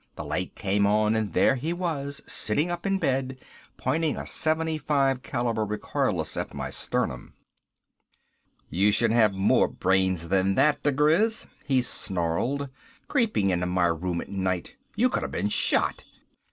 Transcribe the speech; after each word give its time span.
The 0.15 0.23
light 0.23 0.55
came 0.55 0.87
on 0.87 1.15
and 1.15 1.33
there 1.33 1.53
he 1.57 1.73
was 1.73 2.23
sitting 2.25 2.71
up 2.71 2.87
in 2.87 2.97
bed 2.97 3.37
pointing 3.77 4.17
a 4.17 4.21
.75 4.21 5.21
caliber 5.21 5.63
recoilless 5.63 6.35
at 6.37 6.55
my 6.55 6.71
sternum. 6.71 7.35
"You 8.67 8.91
should 8.91 9.11
have 9.11 9.35
more 9.35 9.67
brains 9.67 10.29
than 10.29 10.55
that, 10.55 10.81
diGriz," 10.81 11.45
he 11.65 11.83
snarled. 11.83 12.69
"Creeping 13.07 13.51
into 13.51 13.67
my 13.67 13.89
room 13.89 14.21
at 14.21 14.29
night! 14.29 14.75
You 14.95 15.07
could 15.07 15.21
have 15.21 15.31
been 15.31 15.49
shot." 15.49 16.03